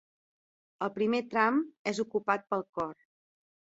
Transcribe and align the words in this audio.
El 0.87 0.91
primer 0.95 1.21
tram 1.35 1.63
és 1.95 2.03
ocupat 2.09 2.53
pel 2.53 2.69
cor. 2.79 2.95